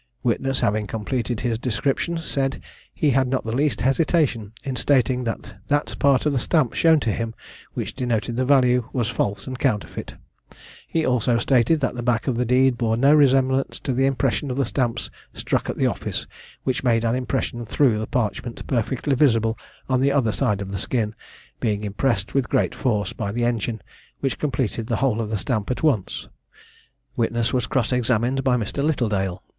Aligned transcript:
Witness 0.23 0.61
having 0.61 0.87
completed 0.87 1.41
his 1.41 1.59
description, 1.59 2.17
said 2.17 2.59
he 2.91 3.11
had 3.11 3.27
not 3.27 3.45
the 3.45 3.55
least 3.55 3.81
hesitation 3.81 4.51
in 4.63 4.75
stating 4.75 5.25
that 5.25 5.53
that 5.67 5.95
part 5.99 6.25
of 6.25 6.33
the 6.33 6.39
stamp 6.39 6.73
shown 6.73 6.99
to 7.01 7.11
him 7.11 7.35
which 7.75 7.93
denoted 7.95 8.35
the 8.35 8.43
value, 8.43 8.89
was 8.93 9.09
false 9.09 9.45
and 9.45 9.59
counterfeit: 9.59 10.15
he 10.87 11.05
also 11.05 11.37
stated, 11.37 11.81
that 11.81 11.93
the 11.93 12.01
back 12.01 12.25
of 12.25 12.35
the 12.35 12.45
deed 12.47 12.79
bore 12.79 12.97
no 12.97 13.13
resemblance 13.13 13.79
to 13.81 13.93
the 13.93 14.07
impression 14.07 14.49
of 14.49 14.57
the 14.57 14.65
stamps 14.65 15.11
struck 15.35 15.69
at 15.69 15.77
the 15.77 15.85
office, 15.85 16.25
which 16.63 16.83
made 16.83 17.03
an 17.05 17.13
impression 17.13 17.63
through 17.63 17.99
the 17.99 18.07
parchment 18.07 18.65
perfectly 18.65 19.13
visible 19.13 19.55
on 19.87 20.01
the 20.01 20.11
other 20.11 20.31
side 20.31 20.61
of 20.61 20.71
the 20.71 20.79
skin, 20.79 21.13
being 21.59 21.83
impressed 21.83 22.33
with 22.33 22.49
great 22.49 22.73
force 22.73 23.13
by 23.13 23.31
the 23.31 23.45
engine, 23.45 23.79
which 24.19 24.39
completed 24.39 24.87
the 24.87 24.95
whole 24.95 25.21
of 25.21 25.29
the 25.29 25.37
stamp 25.37 25.69
at 25.69 25.83
once. 25.83 26.27
Witness 27.15 27.53
was 27.53 27.67
cross 27.67 27.91
examined 27.91 28.43
by 28.43 28.57
Mr. 28.57 28.83
Littledale. 28.83 29.43